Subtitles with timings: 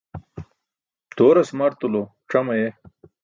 [1.19, 2.01] Dooras martulo
[2.31, 2.67] cam aye.